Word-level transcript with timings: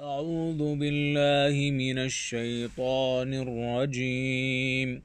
أعوذ 0.00 0.76
بالله 0.76 1.70
من 1.70 1.98
الشيطان 1.98 3.34
الرجيم. 3.34 5.02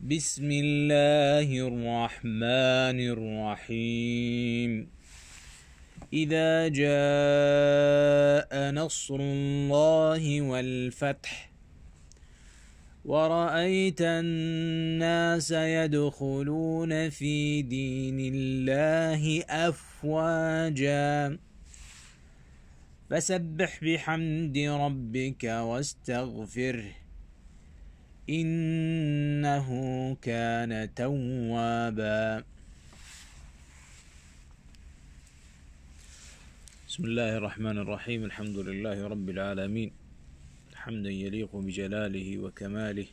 بسم 0.00 0.48
الله 0.50 1.48
الرحمن 1.50 2.98
الرحيم. 3.14 4.88
إذا 6.12 6.68
جاء 6.68 8.50
نصر 8.70 9.18
الله 9.20 10.40
والفتح 10.42 11.50
ورأيت 13.04 14.00
الناس 14.00 15.50
يدخلون 15.50 17.10
في 17.10 17.62
دين 17.62 18.18
الله 18.34 19.42
أفواجا 19.50 21.38
فسبح 23.10 23.84
بحمد 23.84 24.58
ربك 24.58 25.44
واستغفره. 25.44 26.92
إنه 28.30 29.68
كان 30.22 30.94
توابا. 30.94 32.44
بسم 36.88 37.04
الله 37.04 37.36
الرحمن 37.36 37.78
الرحيم. 37.78 38.24
الحمد 38.24 38.58
لله 38.58 39.06
رب 39.06 39.30
العالمين. 39.30 39.90
حمدا 40.74 41.10
يليق 41.10 41.56
بجلاله 41.56 42.38
وكماله. 42.38 43.06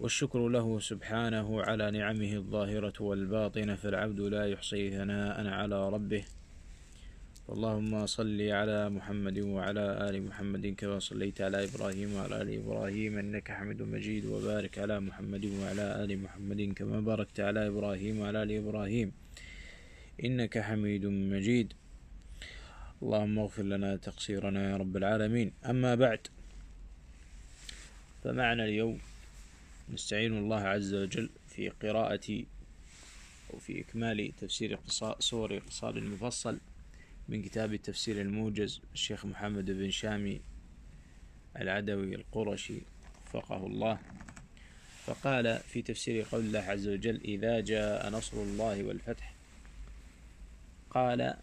والشكر 0.00 0.48
له 0.48 0.80
سبحانه 0.80 1.62
على 1.62 1.90
نعمه 1.90 2.32
الظاهرة 2.32 3.02
والباطنة 3.02 3.74
فالعبد 3.74 4.20
لا 4.20 4.44
يحصي 4.46 4.90
ثناء 4.90 5.46
على 5.46 5.88
ربه. 5.88 6.37
اللهم 7.54 8.06
صل 8.06 8.40
على 8.60 8.90
محمد 8.90 9.38
وعلى 9.38 9.84
آل 10.08 10.14
محمد 10.28 10.66
كما 10.66 10.98
صليت 10.98 11.40
على 11.40 11.64
إبراهيم 11.64 12.14
وعلى 12.14 12.42
آل 12.42 12.50
إبراهيم 12.60 13.18
إنك 13.18 13.50
حميد 13.50 13.82
مجيد 13.82 14.24
وبارك 14.26 14.78
على 14.78 15.00
محمد 15.00 15.44
وعلى 15.44 16.04
آل 16.04 16.10
محمد 16.22 16.60
كما 16.76 17.00
باركت 17.00 17.40
على 17.40 17.66
إبراهيم 17.66 18.20
وعلى 18.20 18.42
آل 18.42 18.52
إبراهيم 18.52 19.12
إنك 20.24 20.58
حميد 20.58 21.06
مجيد. 21.06 21.72
اللهم 23.02 23.38
اغفر 23.38 23.62
لنا 23.62 23.96
تقصيرنا 23.96 24.70
يا 24.70 24.76
رب 24.76 24.96
العالمين. 24.96 25.52
أما 25.64 25.94
بعد 25.94 26.22
فمعنا 28.24 28.64
اليوم 28.64 28.98
نستعين 29.92 30.38
الله 30.38 30.60
عز 30.60 30.94
وجل 30.94 31.30
في 31.48 31.68
قراءة 31.68 32.44
أو 33.50 33.58
في 33.58 33.80
إكمال 33.80 34.32
تفسير 34.40 34.78
سور 35.18 35.56
اقتصاد 35.56 35.96
المفصل. 35.96 36.58
من 37.28 37.42
كتاب 37.42 37.74
التفسير 37.74 38.20
الموجز 38.20 38.80
الشيخ 38.94 39.26
محمد 39.26 39.70
بن 39.70 39.90
شامي 39.90 40.40
العدوي 41.56 42.14
القرشي 42.14 42.78
وفقه 43.26 43.66
الله. 43.66 43.98
فقال 45.06 45.58
في 45.58 45.82
تفسير 45.82 46.26
قول 46.32 46.40
الله 46.40 46.60
عز 46.60 46.88
وجل 46.88 47.20
إذا 47.24 47.60
جاء 47.60 48.10
نصر 48.10 48.36
الله 48.36 48.84
والفتح 48.84 49.34
قال 50.90 51.34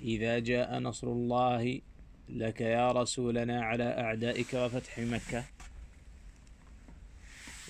إذا 0.00 0.38
جاء 0.38 0.78
نصر 0.78 1.06
الله 1.06 1.80
لك 2.28 2.60
يا 2.60 2.92
رسولنا 2.92 3.64
على 3.64 3.84
أعدائك 3.84 4.54
وفتح 4.54 4.98
مكة 4.98 5.44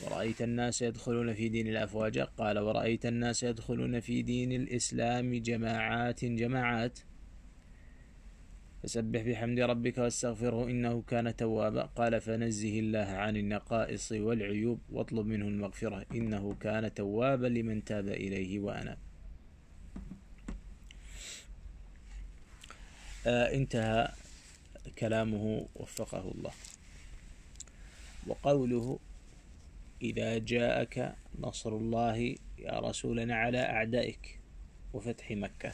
ورأيت 0.03 0.43
الناس 0.43 0.83
يدخلون 0.83 1.35
في 1.35 1.49
دين 1.49 1.67
الأفواج؟ 1.67 2.19
قال 2.19 2.59
ورأيت 2.59 3.07
الناس 3.07 3.43
يدخلون 3.43 4.01
في 4.01 4.23
دين 4.23 4.53
الإسلام 4.53 5.35
جماعات 5.35 6.25
جماعات. 6.25 6.99
فسبح 8.83 9.23
بحمد 9.23 9.61
ربك 9.61 9.99
واستغفره 9.99 10.65
إنه 10.65 11.03
كان 11.03 11.37
توابا. 11.37 11.83
قال 11.83 12.21
فنزه 12.21 12.79
الله 12.79 12.99
عن 12.99 13.37
النقائص 13.37 14.13
والعيوب 14.13 14.81
واطلب 14.91 15.27
منه 15.27 15.49
المغفرة. 15.49 16.07
إنه 16.15 16.55
كان 16.55 16.95
توابا 16.95 17.47
لمن 17.47 17.85
تاب 17.85 18.09
إليه 18.09 18.61
وأناب. 18.61 18.99
آه 23.27 23.55
انتهى 23.55 24.13
كلامه 24.99 25.67
وفقه 25.75 26.33
الله. 26.35 26.53
وقوله 28.27 28.99
إذا 30.05 30.39
جاءك 30.39 31.15
نصر 31.39 31.77
الله 31.77 32.37
يا 32.59 32.79
رسولنا 32.81 33.35
على 33.35 33.59
أعدائك 33.59 34.41
وفتح 34.93 35.31
مكة. 35.31 35.73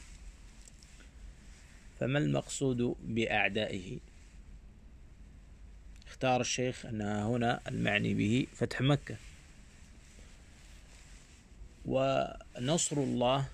فما 2.00 2.18
المقصود 2.18 2.96
بأعدائه؟ 3.02 3.98
اختار 6.06 6.40
الشيخ 6.40 6.86
أنها 6.86 7.26
هنا 7.26 7.60
المعني 7.68 8.14
به 8.14 8.46
فتح 8.54 8.80
مكة. 8.80 9.16
ونصر 11.86 12.96
الله 12.96 13.48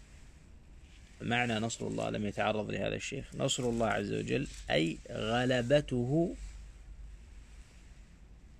معنى 1.20 1.54
نصر 1.54 1.86
الله 1.86 2.10
لم 2.10 2.26
يتعرض 2.26 2.70
لهذا 2.70 2.96
الشيخ. 2.96 3.34
نصر 3.34 3.62
الله 3.62 3.86
عز 3.86 4.12
وجل 4.12 4.46
أي 4.70 4.98
غلبته 5.10 6.34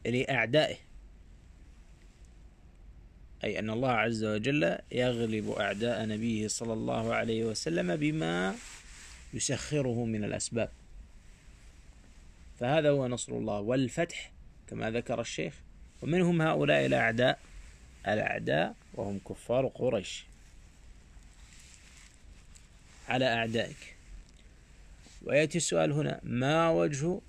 لأعدائه. 0.07 0.86
أي 3.47 3.59
أن 3.59 3.71
الله 3.71 3.91
عز 3.91 4.25
وجل 4.25 4.79
يغلب 4.93 5.51
أعداء 5.51 6.07
نبيه 6.07 6.49
صلى 6.49 6.73
الله 6.73 7.15
عليه 7.15 7.45
وسلم 7.45 7.97
بما 7.97 8.55
يسخره 9.35 10.05
من 10.05 10.25
الأسباب. 10.25 10.71
فهذا 12.61 12.91
هو 12.91 13.09
نصر 13.09 13.33
الله 13.33 13.61
والفتح 13.61 14.33
كما 14.69 14.91
ذكر 14.91 15.21
الشيخ. 15.21 15.55
ومنهم 16.03 16.43
هؤلاء 16.43 16.87
الأعداء 16.87 17.39
الأعداء 18.09 18.75
وهم 18.95 19.19
كفار 19.29 19.67
قريش. 19.67 20.25
على 23.09 23.27
أعدائك. 23.35 23.97
ويأتي 25.23 25.59
السؤال 25.59 25.93
هنا 25.93 26.21
ما 26.23 26.71
وجه 26.71 27.21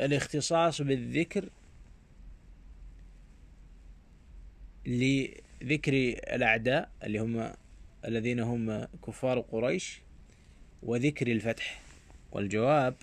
الاختصاص 0.00 0.82
بالذكر 0.82 1.48
لذكر 4.86 5.92
الأعداء 6.34 6.90
اللي 7.04 7.18
هم 7.18 7.52
الذين 8.04 8.40
هم 8.40 8.86
كفار 9.06 9.40
قريش 9.40 10.00
وذكر 10.82 11.26
الفتح 11.32 11.80
والجواب 12.32 12.94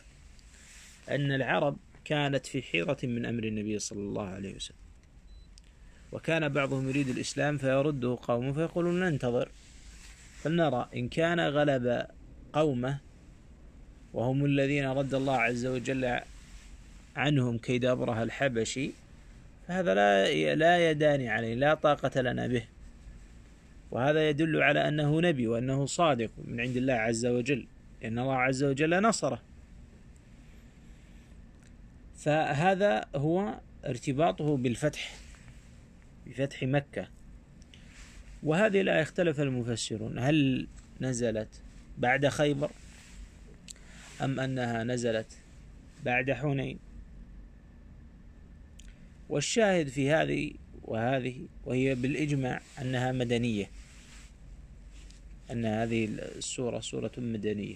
أن 1.09 1.31
العرب 1.31 1.77
كانت 2.05 2.45
في 2.45 2.61
حيرة 2.61 2.97
من 3.03 3.25
أمر 3.25 3.43
النبي 3.43 3.79
صلى 3.79 3.99
الله 3.99 4.27
عليه 4.27 4.55
وسلم. 4.55 4.77
وكان 6.11 6.49
بعضهم 6.49 6.89
يريد 6.89 7.09
الإسلام 7.09 7.57
فيرده 7.57 8.17
قومه 8.21 8.53
فيقولون 8.53 8.99
ننتظر 8.99 9.49
فلنرى 10.41 10.89
إن 10.95 11.09
كان 11.09 11.39
غلب 11.39 12.07
قومه 12.53 12.99
وهم 14.13 14.45
الذين 14.45 14.85
رد 14.85 15.13
الله 15.13 15.37
عز 15.37 15.65
وجل 15.65 16.19
عنهم 17.15 17.57
كيد 17.57 17.85
أبره 17.85 18.23
الحبشي 18.23 18.91
فهذا 19.71 19.93
لا 19.93 20.55
لا 20.55 20.91
يداني 20.91 21.29
عليه 21.29 21.53
لا 21.53 21.73
طاقة 21.73 22.21
لنا 22.21 22.47
به. 22.47 22.63
وهذا 23.91 24.29
يدل 24.29 24.63
على 24.63 24.87
أنه 24.87 25.21
نبي 25.21 25.47
وأنه 25.47 25.85
صادق 25.85 26.29
من 26.45 26.59
عند 26.59 26.77
الله 26.77 26.93
عز 26.93 27.25
وجل 27.25 27.67
لأن 28.01 28.19
الله 28.19 28.35
عز 28.35 28.63
وجل 28.63 29.01
نصره. 29.01 29.41
فهذا 32.17 33.05
هو 33.15 33.59
ارتباطه 33.85 34.57
بالفتح 34.57 35.13
بفتح 36.27 36.63
مكة. 36.63 37.07
وهذه 38.43 38.81
لا 38.81 38.99
يختلف 38.99 39.39
المفسرون 39.39 40.19
هل 40.19 40.67
نزلت 41.01 41.61
بعد 41.97 42.27
خيبر 42.27 42.71
أم 44.21 44.39
أنها 44.39 44.83
نزلت 44.83 45.37
بعد 46.05 46.31
حنين؟ 46.31 46.90
والشاهد 49.31 49.87
في 49.87 50.11
هذه 50.11 50.51
وهذه 50.81 51.47
وهي 51.65 51.95
بالإجماع 51.95 52.61
أنها 52.81 53.11
مدنية. 53.11 53.69
أن 55.51 55.65
هذه 55.65 56.05
السورة 56.05 56.79
سورة 56.79 57.11
مدنية. 57.17 57.75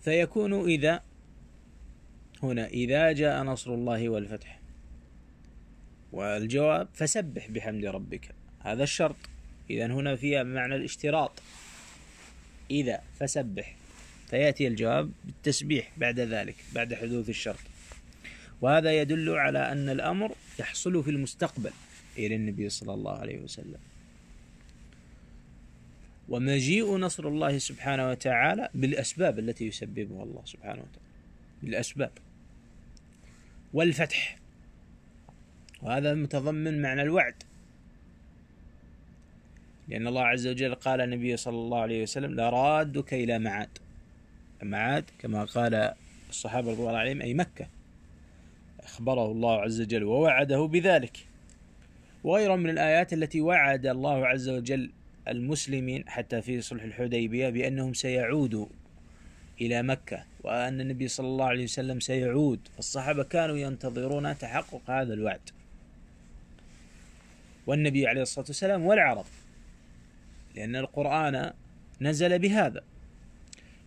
فيكون 0.00 0.68
إذا 0.68 1.02
هنا 2.42 2.66
إذا 2.66 3.12
جاء 3.12 3.42
نصر 3.42 3.74
الله 3.74 4.08
والفتح. 4.08 4.60
والجواب 6.12 6.88
فسبح 6.94 7.48
بحمد 7.50 7.84
ربك. 7.84 8.34
هذا 8.60 8.82
الشرط. 8.82 9.16
إذا 9.70 9.86
هنا 9.86 10.16
فيها 10.16 10.42
معنى 10.42 10.76
الاشتراط. 10.76 11.42
إذا 12.70 13.02
فسبح. 13.20 13.76
فيأتي 14.30 14.66
الجواب 14.66 15.12
بالتسبيح 15.24 15.92
بعد 15.96 16.20
ذلك 16.20 16.56
بعد 16.74 16.94
حدوث 16.94 17.28
الشرط. 17.28 17.71
وهذا 18.62 19.00
يدل 19.00 19.30
على 19.30 19.72
أن 19.72 19.88
الأمر 19.88 20.34
يحصل 20.58 21.04
في 21.04 21.10
المستقبل 21.10 21.70
إلى 22.18 22.34
النبي 22.34 22.68
صلى 22.68 22.94
الله 22.94 23.18
عليه 23.18 23.38
وسلم. 23.38 23.78
ومجيء 26.28 26.96
نصر 26.96 27.28
الله 27.28 27.58
سبحانه 27.58 28.10
وتعالى 28.10 28.68
بالأسباب 28.74 29.38
التي 29.38 29.66
يسببها 29.66 30.22
الله 30.22 30.42
سبحانه 30.44 30.82
وتعالى. 30.82 31.08
بالأسباب. 31.62 32.10
والفتح. 33.72 34.38
وهذا 35.82 36.14
متضمن 36.14 36.82
معنى 36.82 37.02
الوعد. 37.02 37.34
لأن 39.88 40.06
الله 40.06 40.22
عز 40.22 40.46
وجل 40.46 40.74
قال 40.74 41.00
النبي 41.00 41.36
صلى 41.36 41.56
الله 41.56 41.80
عليه 41.80 42.02
وسلم 42.02 42.34
لرادك 42.34 43.14
إلى 43.14 43.38
معاد. 43.38 43.78
معاد 44.62 45.04
كما 45.18 45.44
قال 45.44 45.94
الصحابة 46.30 46.70
رضي 46.70 46.80
الله 46.80 46.98
عليهم 46.98 47.20
أي 47.20 47.34
مكة. 47.34 47.66
أخبره 48.84 49.26
الله 49.32 49.60
عز 49.60 49.80
وجل 49.80 50.04
ووعده 50.04 50.64
بذلك. 50.64 51.18
وغيرها 52.24 52.56
من 52.56 52.70
الآيات 52.70 53.12
التي 53.12 53.40
وعد 53.40 53.86
الله 53.86 54.26
عز 54.26 54.48
وجل 54.48 54.90
المسلمين 55.28 56.08
حتى 56.08 56.42
في 56.42 56.60
صلح 56.60 56.82
الحديبية 56.82 57.48
بأنهم 57.48 57.94
سيعودوا 57.94 58.66
إلى 59.60 59.82
مكة 59.82 60.24
وأن 60.44 60.80
النبي 60.80 61.08
صلى 61.08 61.26
الله 61.26 61.44
عليه 61.44 61.64
وسلم 61.64 62.00
سيعود. 62.00 62.60
فالصحابة 62.76 63.22
كانوا 63.22 63.56
ينتظرون 63.56 64.38
تحقق 64.38 64.90
هذا 64.90 65.14
الوعد. 65.14 65.50
والنبي 67.66 68.06
عليه 68.06 68.22
الصلاة 68.22 68.46
والسلام 68.46 68.86
والعرب 68.86 69.26
لأن 70.54 70.76
القرآن 70.76 71.52
نزل 72.00 72.38
بهذا. 72.38 72.84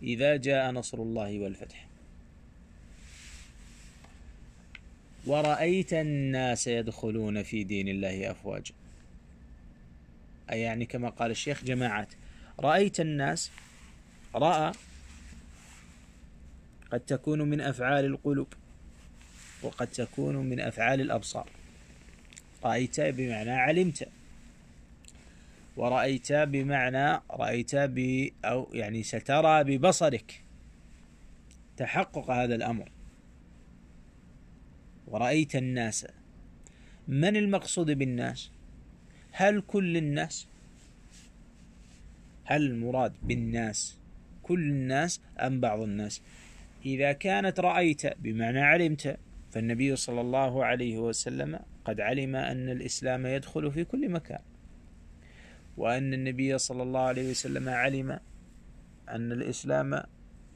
إذا 0.03 0.35
جاء 0.35 0.71
نصر 0.71 0.97
الله 0.97 1.39
والفتح. 1.39 1.87
ورأيت 5.25 5.93
الناس 5.93 6.67
يدخلون 6.67 7.43
في 7.43 7.63
دين 7.63 7.87
الله 7.87 8.31
أفواجا. 8.31 8.73
أي 10.51 10.61
يعني 10.61 10.85
كما 10.85 11.09
قال 11.09 11.31
الشيخ 11.31 11.63
جماعات 11.63 12.07
رأيت 12.59 12.99
الناس 12.99 13.51
رأى 14.35 14.71
قد 16.91 16.99
تكون 16.99 17.41
من 17.41 17.61
أفعال 17.61 18.05
القلوب 18.05 18.47
وقد 19.61 19.87
تكون 19.87 20.35
من 20.35 20.59
أفعال 20.59 21.01
الأبصار. 21.01 21.49
رأيت 22.63 23.01
بمعنى 23.01 23.51
علمت. 23.51 24.07
ورأيت 25.77 26.31
بمعنى 26.31 27.21
رأيت 27.31 27.75
ب 27.75 28.29
أو 28.45 28.69
يعني 28.73 29.03
سترى 29.03 29.63
ببصرك. 29.63 30.41
تحقق 31.77 32.31
هذا 32.31 32.55
الأمر. 32.55 32.89
ورأيت 35.07 35.55
الناس. 35.55 36.07
من 37.07 37.35
المقصود 37.35 37.91
بالناس؟ 37.91 38.51
هل 39.31 39.61
كل 39.61 39.97
الناس؟ 39.97 40.47
هل 42.43 42.61
المراد 42.61 43.13
بالناس 43.23 43.97
كل 44.43 44.59
الناس 44.59 45.21
أم 45.39 45.59
بعض 45.59 45.81
الناس؟ 45.81 46.21
إذا 46.85 47.11
كانت 47.11 47.59
رأيت 47.59 48.17
بمعنى 48.17 48.61
علمت 48.61 49.17
فالنبي 49.51 49.95
صلى 49.95 50.21
الله 50.21 50.65
عليه 50.65 50.97
وسلم 50.97 51.59
قد 51.85 52.01
علم 52.01 52.35
أن 52.35 52.69
الإسلام 52.69 53.25
يدخل 53.25 53.71
في 53.71 53.83
كل 53.83 54.09
مكان. 54.09 54.41
وأن 55.77 56.13
النبي 56.13 56.57
صلى 56.57 56.83
الله 56.83 56.99
عليه 56.99 57.31
وسلم 57.31 57.69
علم 57.69 58.19
أن 59.09 59.31
الإسلام 59.31 60.03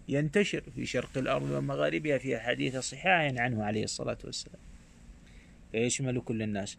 ينتشر 0.10 0.62
في 0.76 0.86
شرق 0.86 1.18
الأرض 1.18 1.52
ومغاربها 1.52 2.18
في 2.18 2.38
أحاديث 2.38 2.78
صحاح 2.78 3.34
عنه 3.38 3.64
عليه 3.64 3.84
الصلاة 3.84 4.18
والسلام. 4.24 4.62
فيشمل 5.72 6.22
كل 6.22 6.42
الناس. 6.42 6.78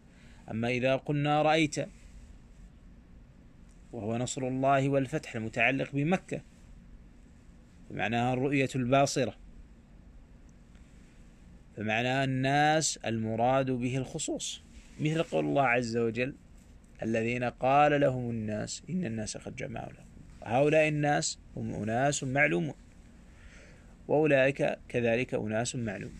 أما 0.51 0.69
إذا 0.69 0.95
قلنا 0.95 1.41
رأيت 1.41 1.75
وهو 3.91 4.17
نصر 4.17 4.47
الله 4.47 4.89
والفتح 4.89 5.35
المتعلق 5.35 5.91
بمكة 5.93 6.41
فمعناها 7.89 8.33
الرؤية 8.33 8.69
الباصرة. 8.75 9.35
فمعنى 11.77 12.23
الناس 12.23 12.97
المراد 12.97 13.71
به 13.71 13.97
الخصوص. 13.97 14.61
مثل 14.99 15.23
قول 15.23 15.45
الله 15.45 15.63
عز 15.63 15.97
وجل 15.97 16.35
الذين 17.03 17.43
قال 17.43 18.01
لهم 18.01 18.29
الناس 18.29 18.83
إن 18.89 19.05
الناس 19.05 19.37
قد 19.37 19.55
جمعوا 19.55 19.91
لهم. 19.91 20.05
هؤلاء 20.43 20.87
الناس 20.87 21.39
هم 21.55 21.73
أناس 21.73 22.23
معلومون. 22.23 22.73
وأولئك 24.11 24.77
كذلك 24.89 25.33
أناس 25.33 25.75
معلوم. 25.75 26.11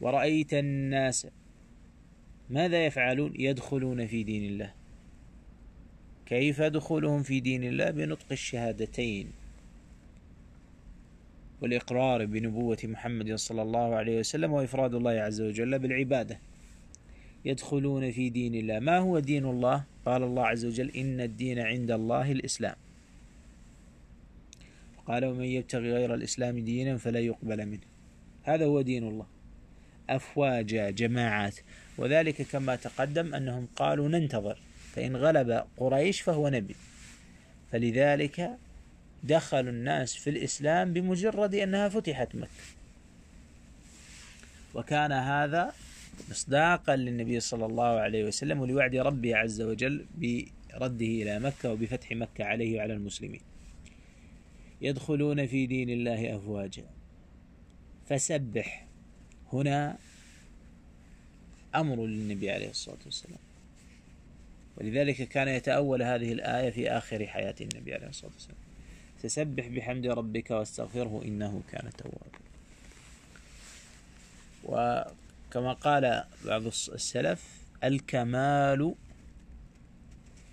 ورأيت 0.00 0.54
الناس 0.54 1.26
ماذا 2.50 2.86
يفعلون؟ 2.86 3.32
يدخلون 3.38 4.06
في 4.06 4.22
دين 4.22 4.44
الله. 4.44 4.70
كيف 6.26 6.62
دخولهم 6.62 7.22
في 7.22 7.40
دين 7.40 7.64
الله؟ 7.64 7.90
بنطق 7.90 8.26
الشهادتين. 8.32 9.26
والإقرار 11.62 12.26
بنبوة 12.26 12.78
محمد 12.84 13.34
صلى 13.34 13.62
الله 13.62 13.94
عليه 13.94 14.18
وسلم 14.18 14.52
وإفراد 14.52 14.94
الله 14.94 15.10
عز 15.10 15.40
وجل 15.40 15.78
بالعبادة. 15.78 16.38
يدخلون 17.44 18.10
في 18.10 18.30
دين 18.30 18.54
الله. 18.54 18.78
ما 18.78 18.98
هو 18.98 19.18
دين 19.18 19.44
الله؟ 19.44 19.84
قال 20.06 20.22
الله 20.22 20.46
عز 20.46 20.64
وجل 20.64 20.90
إن 20.90 21.20
الدين 21.20 21.58
عند 21.58 21.90
الله 21.90 22.32
الإسلام. 22.32 22.83
قال 25.06 25.24
ومن 25.24 25.44
يبتغي 25.44 25.92
غير 25.92 26.14
الإسلام 26.14 26.58
دينا 26.58 26.96
فلا 26.96 27.20
يقبل 27.20 27.66
منه. 27.66 27.86
هذا 28.42 28.64
هو 28.64 28.80
دين 28.80 29.08
الله. 29.08 29.26
أفواجا 30.10 30.90
جماعات. 30.90 31.56
وذلك 31.98 32.42
كما 32.42 32.76
تقدم 32.76 33.34
أنهم 33.34 33.68
قالوا 33.76 34.08
ننتظر. 34.08 34.58
فإن 34.92 35.16
غلب 35.16 35.64
قريش 35.76 36.20
فهو 36.20 36.48
نبي. 36.48 36.76
فلذلك 37.72 38.50
دخل 39.24 39.68
الناس 39.68 40.16
في 40.16 40.30
الإسلام 40.30 40.92
بمجرد 40.92 41.54
أنها 41.54 41.88
فتحت 41.88 42.34
مكة. 42.34 42.64
وكان 44.74 45.12
هذا 45.12 45.72
مصداقا 46.30 46.96
للنبي 46.96 47.40
صلى 47.40 47.66
الله 47.66 47.84
عليه 47.84 48.24
وسلم 48.24 48.60
ولوعد 48.60 48.96
ربه 48.96 49.36
عز 49.36 49.62
وجل 49.62 50.06
برده 50.18 51.06
إلى 51.06 51.38
مكة 51.38 51.72
وبفتح 51.72 52.12
مكة 52.12 52.44
عليه 52.44 52.76
وعلى 52.76 52.94
المسلمين. 52.94 53.40
يدخلون 54.84 55.46
في 55.46 55.66
دين 55.66 55.90
الله 55.90 56.36
أفواجا. 56.36 56.84
فسبح. 58.06 58.86
هنا 59.52 59.98
أمر 61.74 62.06
للنبي 62.06 62.50
عليه 62.50 62.70
الصلاة 62.70 62.98
والسلام. 63.04 63.38
ولذلك 64.76 65.28
كان 65.28 65.48
يتأول 65.48 66.02
هذه 66.02 66.32
الآية 66.32 66.70
في 66.70 66.90
آخر 66.90 67.26
حياة 67.26 67.54
النبي 67.60 67.94
عليه 67.94 68.08
الصلاة 68.08 68.32
والسلام. 68.32 68.58
فسبح 69.22 69.66
بحمد 69.66 70.06
ربك 70.06 70.50
واستغفره 70.50 71.22
إنه 71.24 71.62
كان 71.72 71.90
توابا. 71.98 72.44
وكما 74.64 75.72
قال 75.72 76.24
بعض 76.44 76.66
السلف 76.66 77.44
الكمال 77.84 78.94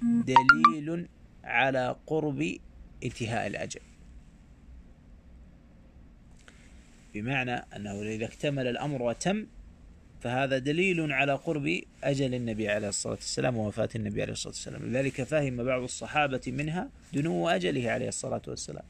دليل 0.02 1.08
على 1.44 1.96
قرب 2.08 2.58
انتهاء 3.04 3.48
الأجل. 3.48 3.82
بمعنى 7.14 7.66
أنه 7.76 8.02
إذا 8.02 8.26
اكتمل 8.26 8.68
الأمر 8.68 9.02
وتم 9.02 9.46
فهذا 10.22 10.58
دليل 10.58 11.14
على 11.14 11.34
قرب 11.34 11.82
أجل 12.04 12.34
النبي 12.34 12.70
عليه 12.70 12.90
الصلاة 12.90 13.14
والسلام 13.14 13.58
ووفاة 13.58 13.90
النبي 13.96 14.22
عليه 14.22 14.34
الصلاة 14.34 14.54
والسلام. 14.54 14.86
لذلك 14.86 15.24
فهم 15.24 15.64
بعض 15.64 15.82
الصحابة 15.82 16.42
منها 16.48 16.90
دنو 17.14 17.50
أجله 17.50 17.92
عليه 17.92 18.08
الصلاة 18.08 18.42
والسلام. 18.48 18.84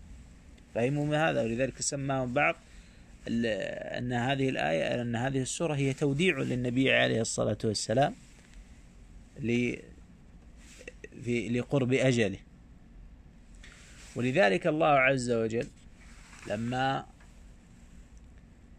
فهموا 0.75 1.05
من 1.05 1.13
هذا 1.13 1.41
ولذلك 1.43 1.81
سماهم 1.81 2.33
بعض 2.33 2.55
أن 3.27 4.13
هذه 4.13 4.49
الآية 4.49 5.01
أن 5.01 5.15
هذه 5.15 5.41
السورة 5.41 5.75
هي 5.75 5.93
توديع 5.93 6.39
للنبي 6.39 6.93
عليه 6.93 7.21
الصلاة 7.21 7.57
والسلام 7.63 8.15
في 11.23 11.49
لقرب 11.49 11.93
أجله. 11.93 12.37
ولذلك 14.15 14.67
الله 14.67 14.87
عز 14.87 15.31
وجل 15.31 15.67
لما 16.47 17.10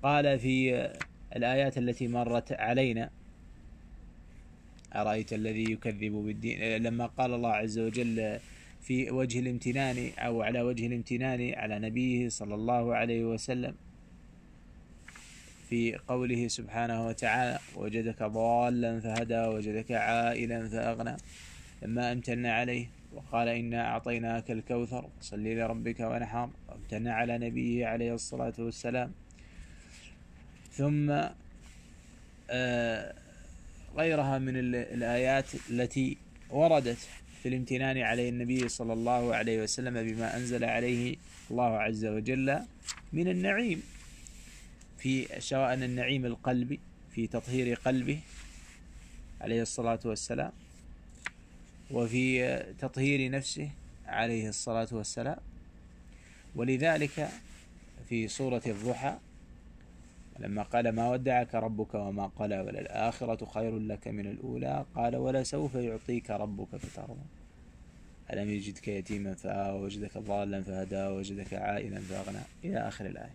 قال 0.02 0.38
في 0.38 0.90
الآيات 1.36 1.78
التي 1.78 2.08
مرت 2.08 2.52
علينا 2.52 3.10
أرأيت 4.94 5.32
الذي 5.32 5.72
يكذب 5.72 6.12
بالدين؟ 6.12 6.82
لما 6.82 7.06
قال 7.06 7.34
الله 7.34 7.50
عز 7.52 7.78
وجل 7.78 8.38
في 8.80 9.10
وجه 9.10 9.38
الامتنان 9.40 10.10
أو 10.18 10.42
على 10.42 10.62
وجه 10.62 10.86
الامتنان 10.86 11.54
على 11.54 11.78
نبيه 11.78 12.28
صلى 12.28 12.54
الله 12.54 12.94
عليه 12.94 13.24
وسلم 13.24 13.74
في 15.68 15.96
قوله 15.96 16.48
سبحانه 16.48 17.06
وتعالى 17.06 17.58
وجدك 17.76 18.22
ضالا 18.22 19.00
فهدى 19.00 19.38
وجدك 19.46 19.92
عائلا 19.92 20.68
فأغنى 20.68 21.16
لما 21.82 22.12
أمتن 22.12 22.46
عليه 22.46 22.86
وقال 23.12 23.48
إنا 23.48 23.86
أعطيناك 23.88 24.50
الكوثر 24.50 25.08
صل 25.20 25.44
لربك 25.44 26.00
ونحر 26.00 26.50
وامتن 26.68 27.08
على 27.08 27.38
نبيه 27.38 27.86
عليه 27.86 28.14
الصلاة 28.14 28.52
والسلام 28.58 29.12
ثم 30.76 31.10
آه، 32.50 33.14
غيرها 33.96 34.38
من 34.38 34.56
الآيات 34.74 35.46
التي 35.70 36.16
وردت 36.50 36.98
في 37.42 37.48
الامتنان 37.48 37.98
عليه 37.98 38.28
النبي 38.28 38.68
صلى 38.68 38.92
الله 38.92 39.34
عليه 39.34 39.62
وسلم 39.62 39.94
بما 39.94 40.36
أنزل 40.36 40.64
عليه 40.64 41.16
الله 41.50 41.78
عز 41.78 42.04
وجل 42.04 42.58
من 43.12 43.28
النعيم. 43.28 43.82
في 44.98 45.40
سواء 45.40 45.74
النعيم 45.74 46.26
القلبي 46.26 46.80
في 47.14 47.26
تطهير 47.26 47.74
قلبه 47.74 48.20
عليه 49.40 49.62
الصلاة 49.62 50.00
والسلام 50.04 50.52
وفي 51.90 52.58
تطهير 52.78 53.30
نفسه 53.30 53.70
عليه 54.06 54.48
الصلاة 54.48 54.88
والسلام. 54.92 55.38
ولذلك 56.54 57.28
في 58.08 58.28
سورة 58.28 58.62
الضحى 58.66 59.18
لما 60.42 60.62
قال 60.62 60.88
ما 60.88 61.10
ودعك 61.10 61.54
ربك 61.54 61.94
وما 61.94 62.26
قلى 62.26 62.60
وللآخرة 62.60 63.44
خير 63.44 63.78
لك 63.78 64.08
من 64.08 64.26
الأولى 64.26 64.84
قال 64.94 65.16
ولسوف 65.16 65.74
يعطيك 65.74 66.30
ربك 66.30 66.76
فترضى. 66.76 67.20
ألم 68.32 68.50
يجدك 68.50 68.88
يتيما 68.88 69.34
فآوى 69.34 69.80
وجدك 69.80 70.18
ضالا 70.18 70.62
فهدى 70.62 71.06
وجدك 71.06 71.54
عائلا 71.54 72.00
فأغنى. 72.00 72.38
إلى 72.64 72.78
آخر 72.78 73.06
الآية. 73.06 73.34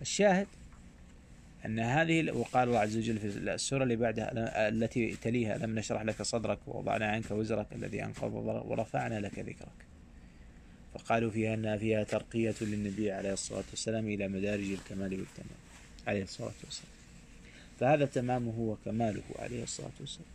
الشاهد 0.00 0.46
أن 1.66 1.78
هذه 1.78 2.32
وقال 2.32 2.68
الله 2.68 2.78
عز 2.78 2.96
وجل 2.96 3.18
في 3.18 3.26
السورة 3.26 3.82
اللي 3.82 3.96
بعدها 3.96 4.68
التي 4.68 5.16
تليها 5.16 5.58
لم 5.58 5.78
نشرح 5.78 6.02
لك 6.02 6.22
صدرك 6.22 6.58
ووضعنا 6.66 7.06
عنك 7.06 7.30
وزرك 7.30 7.66
الذي 7.72 8.04
أنقض 8.04 8.34
ورفعنا 8.66 9.20
لك 9.20 9.38
ذكرك. 9.38 9.86
فقالوا 10.94 11.30
فيها 11.30 11.54
أنها 11.54 11.76
فيها 11.76 12.04
ترقية 12.04 12.54
للنبي 12.60 13.12
عليه 13.12 13.32
الصلاة 13.32 13.64
والسلام 13.70 14.08
إلى 14.08 14.28
مدارج 14.28 14.70
الكمال 14.70 15.20
والتمام. 15.20 15.65
عليه 16.06 16.22
الصلاة 16.22 16.52
والسلام. 16.64 16.92
فهذا 17.80 18.04
تمامه 18.06 18.58
وكماله 18.58 19.22
عليه 19.38 19.62
الصلاة 19.62 19.90
والسلام. 20.00 20.28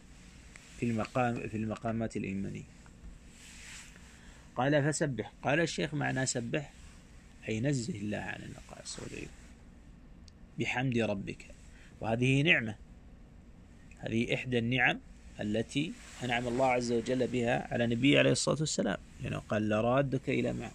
في 0.80 0.86
المقام 0.86 1.48
في 1.48 1.58
المقامات 1.58 2.18
الإيمانية. 2.18 2.63
قال 4.56 4.84
فسبح. 4.84 5.32
قال 5.44 5.60
الشيخ 5.60 5.94
معنى 5.94 6.25
سبح 6.25 6.74
أي 7.50 7.60
نزه 7.60 7.94
الله 7.94 8.18
عن 8.18 8.42
النقائص 8.42 9.00
والعيوب. 9.00 9.30
بحمد 10.60 10.98
ربك. 10.98 11.46
وهذه 12.01 12.42
نعمة. 12.42 12.75
هذه 13.98 14.34
إحدى 14.34 14.58
النعم 14.58 15.00
التي 15.40 15.94
أنعم 16.24 16.48
الله 16.48 16.66
عز 16.66 16.92
وجل 16.92 17.28
بها 17.28 17.74
على 17.74 17.88
نبيه 17.88 18.20
عليه 18.20 18.32
الصلاة 18.32 18.60
والسلام. 18.60 18.98
يعني 19.24 19.36
قال 19.36 19.70
لرادك 19.70 20.30
إلى 20.30 20.54
معد. 20.54 20.72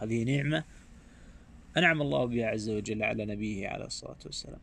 هذه 0.00 0.24
نعمة 0.24 0.64
أنعم 1.78 2.02
الله 2.02 2.24
بها 2.24 2.46
عز 2.46 2.70
وجل 2.70 3.02
على 3.02 3.24
نبيه 3.24 3.68
عليه 3.68 3.84
الصلاة 3.84 4.16
والسلام. 4.24 4.60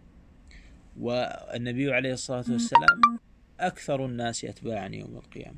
والنبي 1.00 1.94
عليه 1.94 2.14
الصلاة 2.14 2.46
والسلام 2.50 3.20
أكثر 3.60 4.06
الناس 4.06 4.46
أتباعا 4.46 4.88
يوم 4.88 5.16
القيامة 5.16 5.58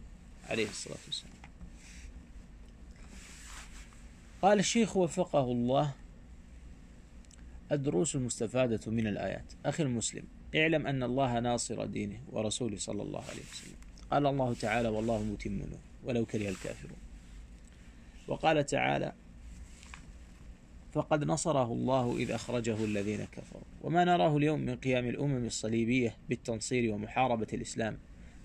عليه 0.50 0.70
الصلاة 0.70 0.98
والسلام. 1.06 1.34
قال 4.42 4.60
الشيخ 4.60 4.98
وفقه 4.98 5.44
الله 5.44 5.94
الدروس 7.72 8.16
المستفادة 8.16 8.92
من 8.92 9.08
الآيات. 9.08 9.54
أخي 9.66 9.84
المسلم 9.84 10.24
اعلم 10.56 10.88
أن 10.88 11.04
الله 11.04 11.40
ناصر 11.40 11.86
دينه 11.86 12.20
ورسوله 12.32 12.78
صلى 12.78 13.02
الله 13.02 13.22
عليه 13.22 13.42
وسلم. 13.52 13.76
قال 14.12 14.26
الله 14.26 14.54
تعالى 14.54 14.90
والله 14.90 15.24
متم 15.24 15.62
ولو 16.04 16.26
كره 16.26 16.50
الكافرون. 16.50 16.98
وقال 18.28 18.66
تعالى 18.66 19.14
فقد 20.92 21.24
نصره 21.24 21.74
الله 21.74 22.18
إذ 22.18 22.32
أخرجه 22.32 22.84
الذين 22.84 23.26
كفروا. 23.32 23.64
وما 23.84 24.06
نراه 24.06 24.38
اليوم 24.38 24.60
من 24.60 24.76
قيام 24.76 25.08
الأمم 25.08 25.46
الصليبية 25.46 26.16
بالتنصير 26.30 26.94
ومحاربة 26.94 27.48
الإسلام. 27.54 27.98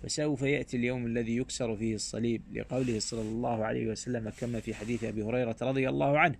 فسوف 0.02 0.42
يأتي 0.42 0.76
اليوم 0.76 1.06
الذي 1.06 1.36
يكسر 1.36 1.76
فيه 1.76 1.94
الصليب 1.94 2.42
لقوله 2.54 2.98
صلى 2.98 3.20
الله 3.20 3.64
عليه 3.64 3.86
وسلم 3.86 4.30
كما 4.40 4.60
في 4.60 4.74
حديث 4.74 5.04
أبي 5.04 5.22
هريرة 5.22 5.56
رضي 5.62 5.88
الله 5.88 6.18
عنه 6.18 6.36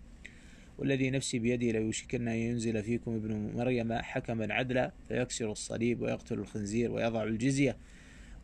والذي 0.79 1.11
نفسي 1.11 1.39
بيده 1.39 1.71
ليوشكن 1.79 2.29
أن 2.29 2.37
ينزل 2.37 2.83
فيكم 2.83 3.15
ابن 3.15 3.53
مريم 3.57 3.93
حكما 3.93 4.55
عدلا 4.55 4.93
فيكسر 5.09 5.53
الصليب 5.53 6.01
ويقتل 6.01 6.39
الخنزير 6.39 6.93
ويضع 6.93 7.25
الجزية 7.25 7.77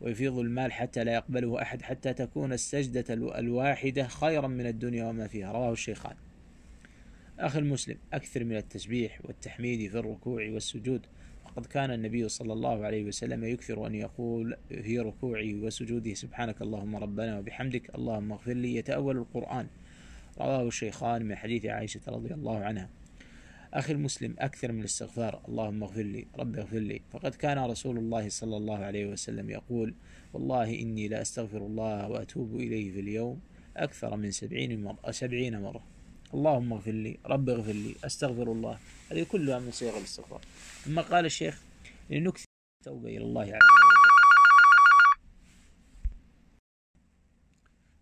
ويفيض 0.01 0.37
المال 0.37 0.73
حتى 0.73 1.03
لا 1.03 1.13
يقبله 1.13 1.61
أحد 1.61 1.81
حتى 1.81 2.13
تكون 2.13 2.53
السجدة 2.53 3.13
الواحدة 3.13 4.07
خيرا 4.07 4.47
من 4.47 4.65
الدنيا 4.65 5.05
وما 5.05 5.27
فيها. 5.27 5.51
رواه 5.51 5.71
الشيخان. 5.71 6.15
أخي 7.39 7.59
المسلم 7.59 7.97
أكثر 8.13 8.43
من 8.43 8.55
التسبيح 8.55 9.19
والتحميد 9.23 9.91
في 9.91 9.99
الركوع 9.99 10.49
والسجود. 10.49 11.01
وقد 11.45 11.65
كان 11.65 11.91
النبي 11.91 12.29
صلى 12.29 12.53
الله 12.53 12.85
عليه 12.85 13.03
وسلم 13.03 13.43
يكثر 13.43 13.87
أن 13.87 13.95
يقول 13.95 14.57
في 14.69 14.99
ركوعه 14.99 15.53
وسجوده 15.53 16.13
سبحانك 16.13 16.61
اللهم 16.61 16.95
ربنا 16.95 17.39
وبحمدك 17.39 17.95
اللهم 17.95 18.31
اغفر 18.31 18.53
لي. 18.53 18.75
يتأول 18.75 19.17
القرآن. 19.17 19.67
رواه 20.37 20.67
الشيخان 20.67 21.25
من 21.25 21.35
حديث 21.35 21.65
عائشة 21.65 22.01
رضي 22.07 22.33
الله 22.33 22.57
عنها. 22.57 22.89
أخي 23.73 23.93
المسلم 23.93 24.35
أكثر 24.39 24.71
من 24.71 24.79
الاستغفار 24.79 25.41
اللهم 25.47 25.83
اغفر 25.83 26.01
لي 26.01 26.27
رب 26.39 26.55
اغفر 26.55 26.79
لي. 26.79 27.01
فقد 27.11 27.35
كان 27.35 27.57
رسول 27.57 27.97
الله 27.97 28.29
صلى 28.29 28.57
الله 28.57 28.77
عليه 28.77 29.05
وسلم 29.05 29.49
يقول 29.49 29.93
والله 30.33 30.79
إني 30.79 31.07
لا 31.07 31.21
أستغفر 31.21 31.65
الله 31.65 32.09
وأتوب 32.09 32.55
إليه 32.55 32.91
في 32.91 32.99
اليوم 32.99 33.39
أكثر 33.77 34.15
من 34.15 34.31
سبعين 34.31 34.83
مرة, 34.83 35.11
سبعين 35.11 35.61
مرة. 35.61 35.98
اللهم 36.33 36.73
اغفر 36.73 36.91
لي 36.91 37.17
رب 37.25 37.49
اغفر 37.49 37.71
لي 37.71 37.95
أستغفر 38.05 38.51
الله. 38.51 38.79
هذه 39.11 39.23
كلها 39.23 39.59
من 39.59 39.71
صيغ 39.71 39.97
الاستغفار. 39.97 40.41
ثم 40.85 40.99
قال 40.99 41.25
الشيخ 41.25 41.61
لنكثر 42.09 42.45
التوبة 42.81 43.09
إلى 43.09 43.25
الله 43.25 43.41
عز 43.41 43.49
وجل. 43.55 44.09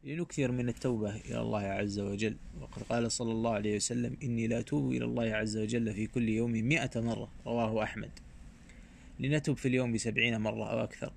لنكثر 0.03 0.51
من 0.51 0.69
التوبة 0.69 1.15
إلى 1.15 1.39
الله 1.39 1.59
عز 1.59 1.99
وجل. 1.99 2.37
وقد 2.61 2.83
قال 2.83 3.11
صلى 3.11 3.31
الله 3.31 3.51
عليه 3.51 3.75
وسلم 3.75 4.17
إني 4.23 4.47
لا 4.47 4.59
أتوب 4.59 4.91
إلى 4.91 5.05
الله 5.05 5.35
عز 5.35 5.57
وجل 5.57 5.93
في 5.93 6.07
كل 6.07 6.29
يوم 6.29 6.51
مئة 6.51 7.01
مرة. 7.01 7.31
رواه 7.45 7.83
أحمد. 7.83 8.11
لنتوب 9.19 9.57
في 9.57 9.67
اليوم 9.67 9.93
بسبعين 9.93 10.37
مرة 10.37 10.71
أو 10.71 10.83
أكثر. 10.83 11.13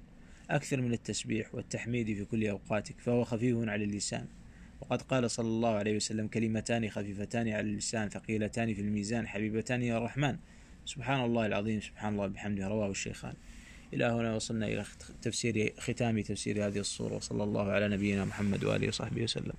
أكثر 0.51 0.81
من 0.81 0.93
التسبيح 0.93 1.55
والتحميد 1.55 2.07
في 2.07 2.25
كل 2.25 2.47
أوقاتك 2.47 3.01
فهو 3.01 3.25
خفيف 3.25 3.69
على 3.69 3.85
اللسان. 3.85 4.27
وقد 4.81 5.03
قال 5.03 5.31
صلى 5.31 5.47
الله 5.49 5.69
عليه 5.69 5.97
وسلم 5.97 6.27
كلمتان 6.27 6.91
خفيفتان 6.91 7.49
على 7.49 7.61
اللسان 7.61 8.09
ثقيلتان 8.09 8.75
في 8.75 8.81
الميزان 8.81 9.29
حبيبتان 9.29 9.83
إلى 9.83 9.97
الرحمن 9.97 10.37
سبحان 10.87 11.25
الله 11.25 11.47
العظيم 11.47 11.81
سبحان 11.81 12.13
الله 12.13 12.27
بحمده 12.27 12.69
رواه 12.69 12.91
الشيخان. 12.91 13.35
إلى 13.93 14.05
هنا 14.05 14.35
وصلنا 14.35 14.67
إلى 14.67 14.85
تفسير 15.23 15.73
ختام 15.79 16.21
تفسير 16.21 16.67
هذه 16.67 16.79
الصورة 16.79 17.17
وصلى 17.17 17.45
الله 17.45 17.71
على 17.71 17.89
نبينا 17.89 18.25
محمد 18.25 18.65
وآله 18.65 18.89
وصحبه 18.89 19.23
وسلم. 19.23 19.53